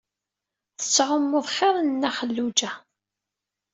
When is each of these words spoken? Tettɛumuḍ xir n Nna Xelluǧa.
Tettɛumuḍ 0.79 1.45
xir 1.55 1.75
n 1.79 1.87
Nna 1.93 2.09
Xelluǧa. 2.17 2.71